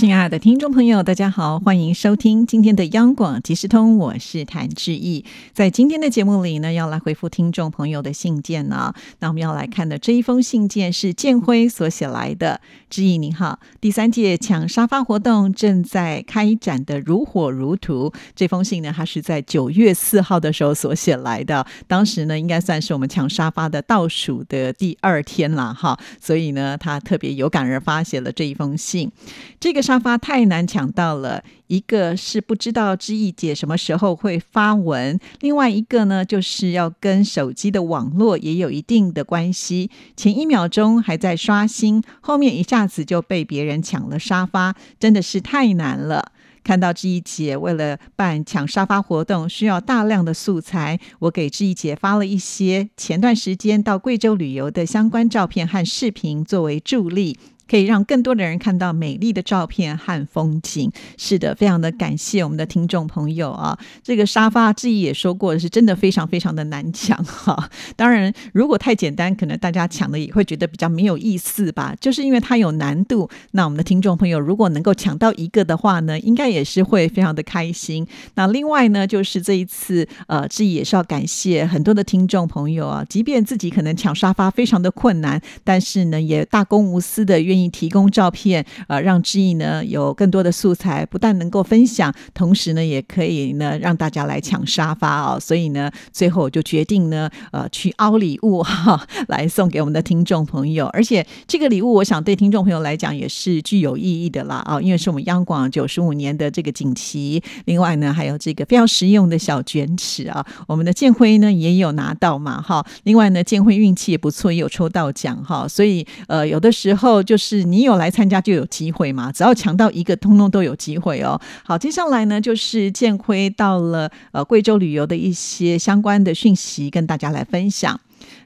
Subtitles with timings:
[0.00, 5.26] 亲爱的听众朋友，大家好，欢迎收听今天的央广即时通，我是谭志毅。
[5.52, 8.94] 在今天的节目里呢，要来回复听众朋友的信件呢。
[9.18, 12.62] 那我们要来看的这一封信件是建辉所写来的。
[12.88, 18.10] 志毅你好，第三届抢沙发活动正在开展的如火如荼。
[18.34, 26.00] 这封信呢，它是在九月四号的时候所写来的，当时呢，应该算是我们抢沙发的倒数的第二天了哈。
[26.18, 29.12] 所以呢，他特别有感而发写了这一封信。
[29.60, 29.89] 这个。
[29.90, 39.90] 沙发太难抢到了，一个是不知道知意姐什么时候会发文，另外一个呢，就是要跟手机的网络也有一定的关系。
[40.16, 46.30] 前一秒钟还在刷新，后面一下子就被别人抢了沙发，真的是太难了。
[46.62, 57.36] 看到知意姐为了办抢沙发活动需要大量的素材，我给知意姐发了一些前段时间到贵州旅游的相关照片和视频作为助力。
[57.70, 60.90] 可以让更多的人看到美丽的照片和风景。
[61.16, 63.78] 是的，非常的感谢我们的听众朋友啊！
[64.02, 67.70] 这个沙发志毅也说过，是真的非常非常的难抢哈。
[67.94, 71.94] 当然，如果太简单，可能大家抢的也会觉得比较没有意思吧。
[72.00, 78.04] 就是因为它有难度，那我们的听众朋友如果能够抢到一个的话呢，应该也是会非常的开心。
[78.34, 87.59] 那另外呢，就是这一次呃，志毅也是要感谢很多的听众朋友啊，即便自己可能抢沙发非常的困难，但是呢，也大公无私的愿意。
[87.68, 95.38] 提供照片，呃，让志毅呢有更多的素材，不但能够分享，同时呢也可以呢让大家来抢沙发哦。
[95.38, 100.86] 所以呢，最后我就决定呢，呃，去凹礼物哈，来送给我们的听众朋友。
[100.92, 110.44] 而且这个礼物，我想对听众朋友来讲也是具有意义的啦啊，因为是我们央广九十五年的这个锦旗，另外呢还有这个非常实用的小卷尺啊。
[110.66, 115.66] 我们的建辉呢也有拿到嘛哈，另外呢建辉运气也不错，也有抽到奖哈。
[115.68, 117.49] 所以呃有的时候就是。
[117.58, 119.32] 是你有来参加就有机会嘛？
[119.32, 121.40] 只要抢到一个，通通都有机会哦。
[121.64, 127.98] 好，接下来呢，就是建辉到了呃贵州旅游的一些相关的讯息，跟大家来分享。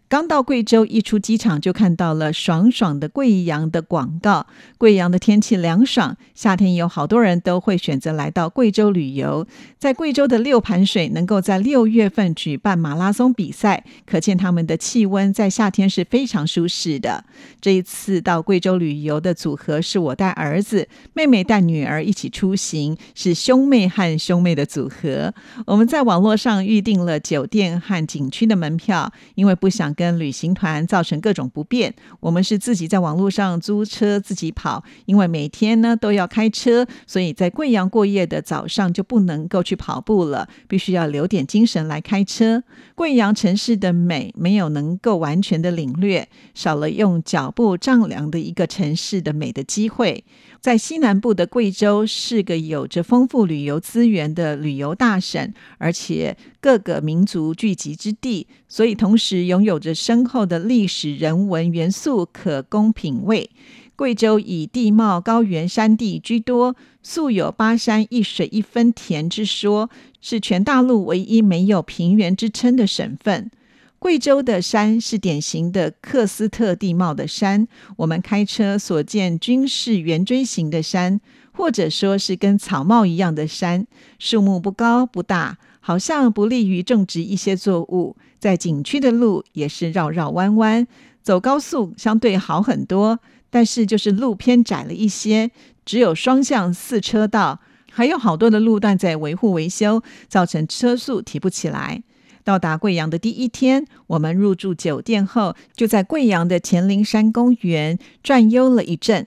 [0.06, 4.46] 刚到贵州，一出机场就看到了爽爽的贵阳的广告。
[4.78, 9.46] 贵阳的天气凉爽，夏天有好多人都会选择来到贵州旅游。
[9.78, 17.24] 在贵州的六盘水能够在六月份举办马拉松比赛，可见他们的气温在夏天是非常舒适的。
[17.60, 25.34] 这一次到贵州旅游的组合是我带儿子，妹妹带女儿一起出行，是兄妹和兄妹的组合。
[25.66, 42.62] 我们在网络上预定了酒店和景区的门票，因为不想跟跟旅行团造成各种不便，我们是自己在网络上租车自己跑，因为每天呢都要开车，所以在贵阳过夜的早上就不能够去跑步了，必须要留点精神来开车。
[42.94, 50.22] 贵阳城市的美没有能够完全的领略，少了用脚步丈量的一个城市的美的机会。
[50.60, 63.50] 在西南部的贵州是个有着丰富旅游资源的旅游大省，而且各个民族聚集之地，所以同时拥有着深厚的历史人文元素可供品味。
[63.94, 69.90] 贵州以地貌高原山地居多，素有“八山一水一分田”之说，
[70.22, 73.50] 是全大陆唯一没有平原之称的省份。
[73.98, 77.68] 贵州的山是典型的喀斯特地貌的山，
[77.98, 81.20] 我们开车所见均是圆锥形的山，
[81.52, 83.86] 或者说是跟草帽一样的山，
[84.18, 88.16] 树木不高不大，好像不利于种植一些作物。
[88.44, 90.86] 在景区的路也是绕绕弯弯，
[91.22, 93.18] 走高速相对好很多，
[93.48, 95.50] 但是就是路偏窄了一些，
[95.86, 97.60] 只有双向四车道，
[97.90, 102.02] 还有好多的路段在维护维修，造成车速提不起来。
[102.42, 109.26] 到达贵阳的第一天，我们入住酒店后，就在贵阳的黔灵山公园转悠了一阵。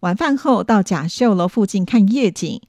[0.00, 2.60] 晚饭后，到甲秀楼附近看夜景。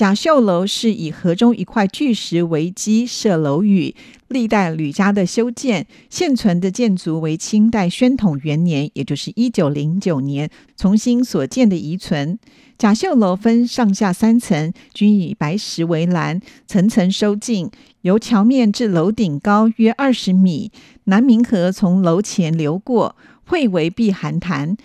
[0.00, 3.94] 甲秀楼是以河中一块巨石为基设楼宇，
[4.28, 12.38] 历代吕家的修建，现存的建筑为清代宣统元年，也就是一九零九年重新所建的遗存。
[12.78, 17.70] 甲秀楼分上下三层，均以白石为栏，层层收进。
[18.00, 20.72] 由桥面至楼顶高约二十米，
[21.04, 24.78] 南明河从楼前流过，汇为碧寒潭。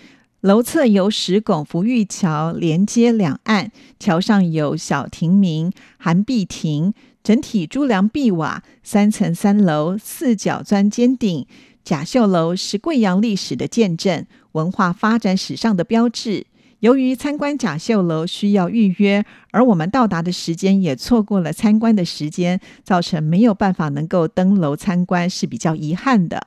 [0.46, 6.94] 楼侧由石拱浮玉桥连接两岸，桥上有小亭名寒碧亭，
[7.24, 11.44] 整体朱梁碧瓦，三层三楼，四角砖尖顶。
[11.82, 16.46] 甲秀楼是贵阳历史的见证，文化发展史上的标志。
[16.78, 26.46] 由于参观甲秀楼需要预约，而我们到达的时间也错过了参观的时间，造成没有办法能够登楼参观，是比较遗憾的。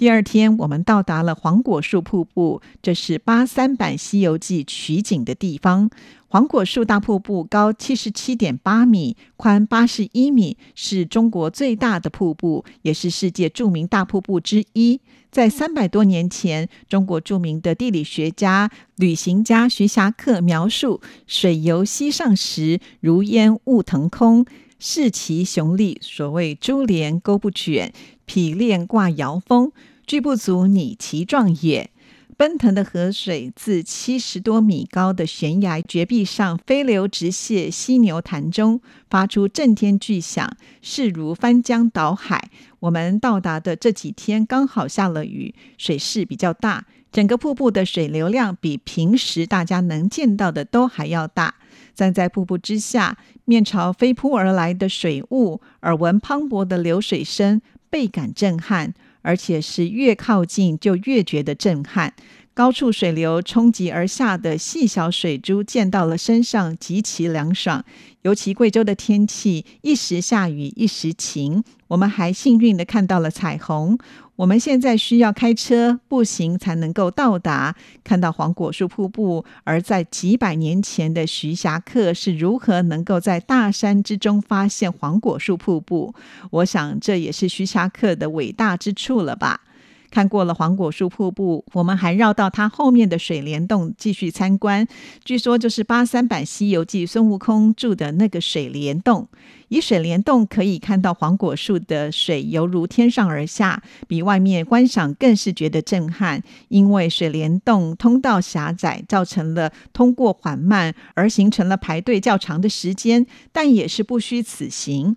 [0.00, 5.90] 第二天，我们到达了黄果树瀑布，这是八三版《西游记》取景的地方。
[6.26, 15.02] 黄果树大瀑布高七十七点八米，宽八十一米，是中国最大的瀑布，也是世界著名大瀑布之一。
[15.30, 24.46] 在三百多年前，中国著名的地理学家、旅行家徐霞客描述：“水游溪上时，如烟雾腾空，
[24.78, 25.98] 势奇雄丽。
[26.00, 27.92] 所谓珠帘钩不卷，
[28.30, 29.72] 匹练挂摇风。”
[30.06, 31.90] 俱不足拟其状也。
[32.36, 38.80] 奔腾的河水自七十多米高的悬崖绝壁上飞流直泻犀牛潭中，
[39.10, 42.50] 发出震天巨响，势如翻江倒海。
[42.78, 51.56] 我们到达的这几天刚好下了雨，水势比较大，整个瀑布的水流量比平时大家能见到的都还要大。
[51.94, 57.60] 站在瀑布之下，面朝飞扑而来的水雾，耳闻磅礴的流水声，
[57.90, 58.94] 倍感震撼。
[59.22, 62.14] 而且是越靠近就越觉得震撼，
[62.54, 67.84] 高处水流冲击而下的细小水珠溅到了身上，极其凉爽。
[68.22, 73.98] 尤其贵州的天气一时下雨一时晴，我们还幸运的看到了彩虹。
[74.36, 79.44] 我们现在需要开车、步行才能够到达，看到黄果树瀑布。
[79.64, 86.14] 而在几百年前的徐霞客是如何能够在大山之中发现黄果树瀑布？
[86.50, 89.62] 我想这也是徐霞客的伟大之处了吧。
[90.10, 94.86] 看过了黄果树瀑布，我们还绕到它后面的水帘洞继续参观。
[95.24, 99.28] 据说就是八三版《西游记》孙悟空住的那个水帘洞。
[99.70, 106.42] 以水帘洞可以看到黄果树的水犹如天上而下，比外面观赏更是觉得震撼。
[106.68, 115.16] 因为水帘洞通道狭窄，造成了通过缓慢，而形成了排队较长的时间，但也是不虚此行。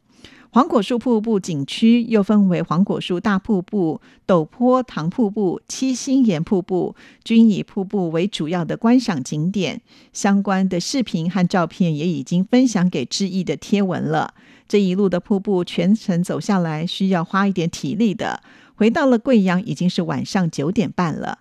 [0.54, 9.82] 黄果树瀑布景区又分为黄果树大瀑布、陡坡塘瀑布、七星岩瀑布，均以瀑布为主要的观赏景点。
[10.14, 14.36] 相关的视频和照片也已经分享给志毅的贴文了。
[14.68, 18.44] 这一路的瀑布全程走下来，需要花一点体力的。
[18.76, 21.40] 回到了贵阳，已经是晚上九点半了。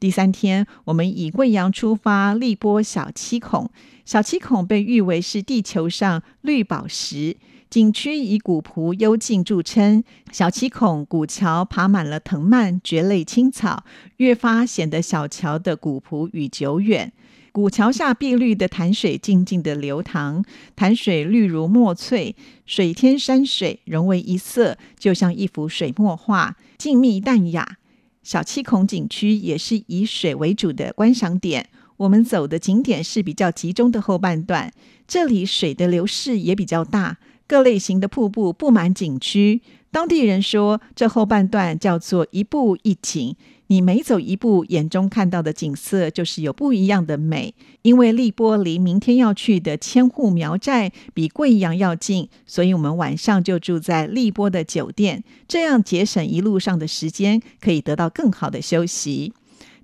[0.00, 3.70] 第三天，我们以贵阳出发，立波小七孔。
[4.06, 7.36] 小七孔被誉为是地球上绿宝石。
[7.74, 13.82] 景区以古朴幽静著称，小七孔古桥爬满了藤蔓蕨类青草，
[14.18, 17.12] 越发显得小桥的古朴与久远。
[17.50, 20.44] 古桥下碧绿的潭水静静的流淌，
[20.76, 27.78] 潭水绿如墨翠，水天山水融为一色，就像一幅水墨画，静谧淡雅。
[28.22, 34.72] 小七孔景区也是以水为主的观赏点，我们走的景点是比较集中的后半段，
[35.08, 37.18] 这里水的流势也比较大。
[37.46, 39.60] 各类型的瀑布布满景区，
[39.90, 43.36] 当地人说这后半段叫做一步一景。
[43.68, 47.54] 你每走一步，眼中看到的景色就是有不一样的美。
[47.80, 59.32] 因为荔波离明天要去的千户苗寨比贵阳要近，所以我们晚上就住在荔波的酒店，这样节省一路上的时间，可以得到更好的休息。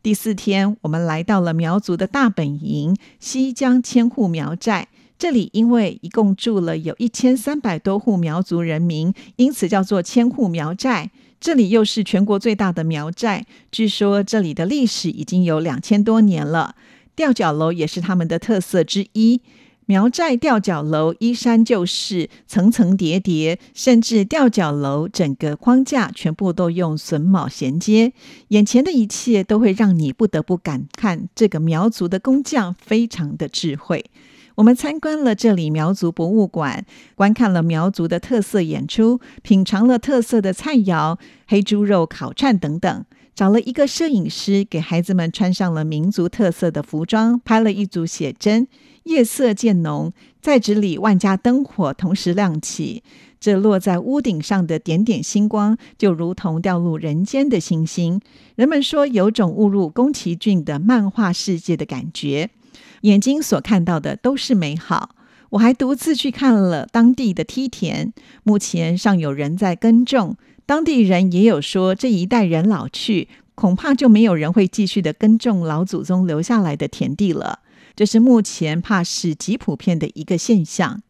[0.02, 4.88] 第四天，我们来到了苗族的大本营西江千户苗寨。
[5.20, 11.10] 这里因为一共住了有一千三百多户苗族人民，因此叫做千户苗寨。
[11.39, 16.74] 这里又是全国最大的苗寨，据说这里的历史已经有两千多年了。
[17.15, 19.43] 吊脚楼也是他们的特色之一。
[19.84, 28.15] 苗寨吊脚楼依山就势，层层叠叠，甚至吊脚楼整个框架全部都用榫卯衔接。
[28.48, 34.06] 眼前的一切都会让你不得不感叹，这个苗族的工匠非常的智慧。
[34.56, 43.04] 我们参观了这里苗族博物馆，观看了苗族的特色演出，品尝了特色的菜肴、黑猪肉烤串等等。
[43.34, 48.69] 找了一个摄影师，给孩子们穿上了民族特色的服装，拍了一组写真。
[49.04, 53.02] 夜色渐浓，在纸里万家灯火同时亮起，
[53.40, 58.20] 这落在屋顶上的点点星光，就如同掉入人间的星星。
[58.56, 62.50] 人们说，有种误入宫崎骏的漫画世界的感觉。
[63.02, 65.14] 眼睛所看到的都是美好。
[65.50, 68.12] 我还独自去看了当地的梯田，
[68.44, 70.36] 目前尚有人在耕种。
[70.64, 77.58] 当地人也有说，这一代人老去，恐怕就没有人会继续的耕种老祖宗留下来的田地了。
[77.96, 81.02] 这是目前怕是极普遍的一个现象。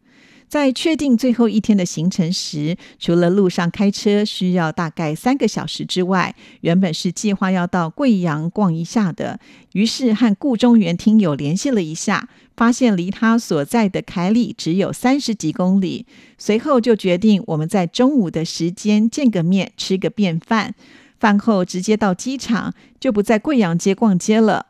[0.50, 9.38] 在确定最后一天的行程时，除了路上开车需要大概三个小时之外，原本是计划要到贵阳逛一下的。
[9.74, 16.04] 于是和顾中原听友联系了一下，发现离他所在的凯里只有三十几公里。
[16.36, 20.74] 随后就决定我们在中午的时间见个面，吃个便饭。
[21.20, 24.66] 饭后直接到机场，就不在贵阳街逛街了。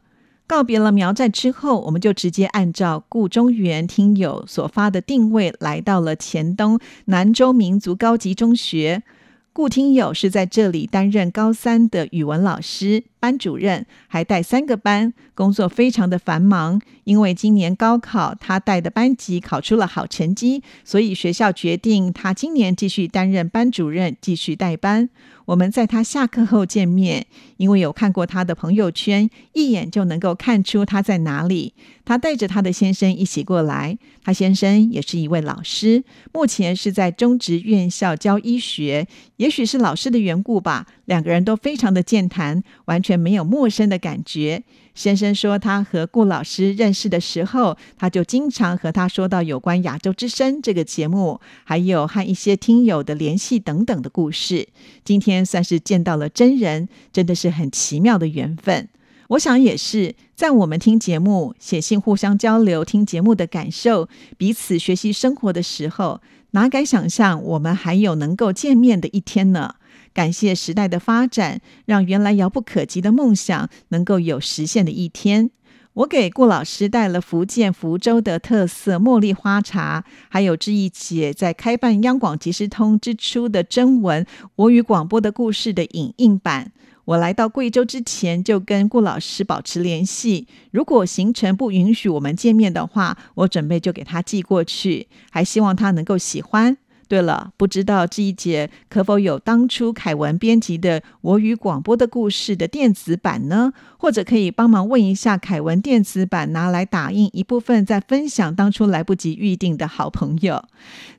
[0.50, 9.04] 告别了苗寨之后，我们就直接按照顾中原听友所发的定位，来到了黔东南州民族高级中学。
[9.52, 16.78] 顾听友是在这里担任高三的语文老师、班主任，还带三个班，工作非常的繁忙。
[17.04, 25.09] 因为今年高考，他带的班级考出了好成绩，所以学校决定他今年继续担任班主任，继续带班。
[25.47, 31.73] 我们在他下课后见面，因为有看过他的朋友圈，一眼就能够看出他在哪里。
[32.04, 39.09] 他带着他的先生一起过来，他先生也是一位老师，目前是在中职院校教医学。
[39.38, 44.62] 也许是老师的缘故吧，两个人都非常的健谈，完全没有陌生的感觉。
[44.94, 54.68] 先生说，他和顾老师认识的时候，他就经常和他说到有关《亚洲之声》这个节目，还有和一些听友的联系等等的故事。
[55.04, 58.88] 今天算是见到了真人，真的是很奇妙的缘分。
[59.28, 66.20] 我想也是，在我们听节目、写信互相交流、听节目的感受，彼此学习生活的时候，
[66.50, 69.76] 哪敢想象我们还有能够见面的一天呢？
[70.20, 75.50] 感谢时代的发展，让原来遥不可及的梦想能够有实现的一天。
[75.94, 86.70] 我给顾老师带了福建福州的特色茉莉花茶，还有志毅姐在开办央广即时通之初的征文我与广播的故事的影印版。
[87.06, 96.76] 我来到贵州之前就跟顾老师保持联系，如果行程不允许我们见面的话，我准备就给他寄过去，还希望他能够喜欢。
[97.11, 103.73] 对了，不知道这一节可否有当初凯文编辑的《我与广播的故事》的电子版呢？
[103.99, 110.62] 或者可以帮忙问一下凯文电子版拿来打印一部分，再分享当初来不及预定的好朋友。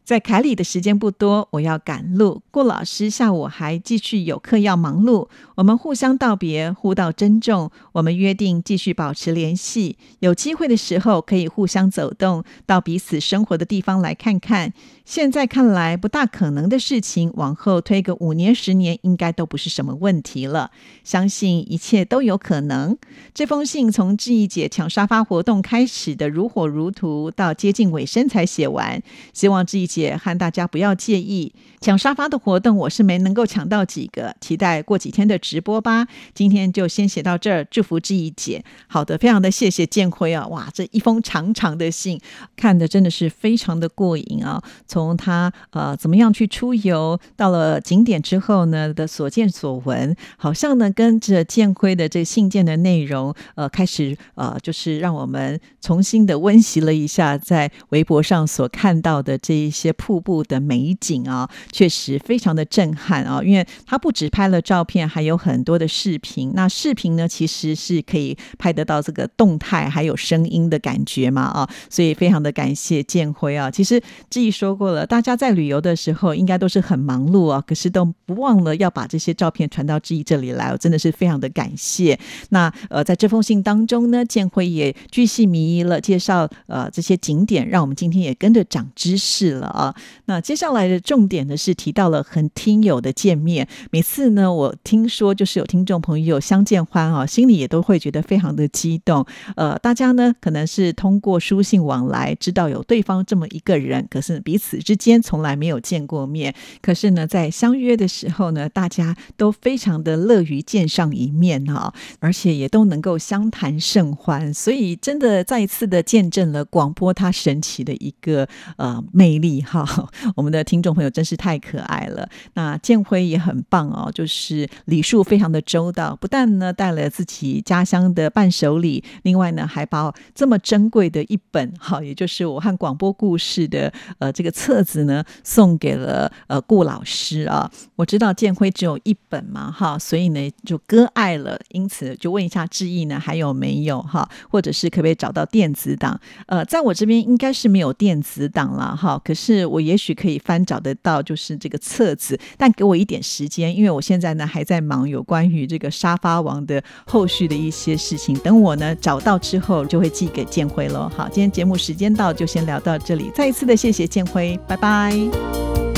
[0.03, 2.41] 在凯里的时间不多，我要赶路。
[2.51, 7.69] 顾老师下午还继续有课要忙碌，我们互相道别，互道珍重。
[7.91, 14.73] 我们约定继续保持联系，有机会的时候可以互相走动到彼此生活的地方来看看。
[15.11, 20.71] 现在看来不大可能的事情，往后推个五年、十年，应该都不是什么问题了。
[21.03, 22.97] 相信一切都有可能。
[23.33, 29.03] 这封信从志毅姐抢沙发活动开始的如火如荼，到接近尾声才写完。
[29.33, 29.85] 希望志毅。
[29.85, 36.07] 姐和大家不要介意抢沙发的活动，我是没能够抢到几个，期待过几天的直播吧。
[36.33, 38.63] 今天就先写到这儿，祝福志怡姐。
[38.87, 42.21] 好的，非常的谢谢建辉啊，哇，这一封长长的信，
[42.55, 44.63] 看的真的是非常的过瘾啊。
[44.87, 59.95] 从从他呃怎么样去出游，到了景点之后呢的所见所闻，好像呢跟着建辉的这信件的内容，呃，开始呃就是让我们重新的温习了一下在微博上所看到的这一些。
[60.01, 63.39] 瀑布的美景啊，确实非常的震撼啊！
[63.43, 66.53] 因为他不只拍了照片，还有很多的视频。
[66.55, 71.69] 那视频呢，其实是可以拍得到这个动态还有声音的感觉嘛啊！
[71.87, 73.69] 所以非常的感谢建辉啊！
[73.69, 82.19] 其实志毅说过了，大家在旅游的时候应该都是很忙碌啊，可是都不忘了要把这些照片传到志毅这里来，我真的是非常的感谢。
[82.49, 89.67] 那呃，在这封信当中呢，建辉也巨细靡遗了介绍呃这些景点，让我们今天也跟着长知识了。
[89.67, 89.93] 啊，
[90.25, 93.67] 那接下来的重点呢是提到了和听友的见面。
[93.91, 99.23] 每次呢，我听说就是有听众朋友相见欢啊，心里也都会觉得非常的激动。
[99.55, 106.53] 呃，大家呢可能是通过书信往来知道有对方这么一个人，可是彼此之间从来没有见过面。
[106.81, 114.53] 可是呢，在相约的时候呢，大家都非常的乐于见上一面哈，而且也都能够相谈甚欢。
[114.53, 118.47] 所以真的再一次的见证了广播它神奇的一个
[118.77, 119.61] 呃魅力。
[119.61, 119.85] 哈，
[120.35, 122.27] 我们的听众朋友真是太可爱了。
[122.53, 137.69] 那建辉也很棒哦，就是礼数非常的周到，不但呢带了自己家乡的伴手礼，另外呢还把这么珍贵的一本，好，也就是我和广播故事的呃这个册子呢送给了呃顾老师啊。
[137.95, 146.19] 我知道建辉只有一本嘛哈，所以呢就割爱了，因此就问一下志毅呢还有没有哈，或者是可不可以找到电子档？
[146.45, 161.09] 呃，在我这边应该是没有电子档了哈，可是我也许可以翻找得到，就是这个册子，但给我一点时间，因为我现在呢还在忙有关于这个沙发王的后续的一些事情，等我呢找到之后就会寄给建辉喽。
[161.15, 165.90] 好，今天节目时间到，就先聊到这里，再一次的谢谢建辉，拜拜。